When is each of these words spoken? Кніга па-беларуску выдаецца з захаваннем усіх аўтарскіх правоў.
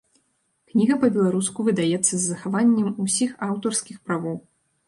Кніга 0.71 0.95
па-беларуску 1.03 1.67
выдаецца 1.69 2.09
з 2.15 2.21
захаваннем 2.31 2.89
усіх 3.07 3.37
аўтарскіх 3.49 3.97
правоў. 4.09 4.35